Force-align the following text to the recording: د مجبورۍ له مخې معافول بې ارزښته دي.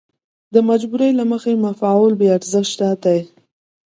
د 0.53 0.55
مجبورۍ 0.69 1.11
له 1.19 1.23
مخې 1.31 1.51
معافول 1.63 2.13
بې 2.19 2.27
ارزښته 2.37 2.89
دي. 3.03 3.19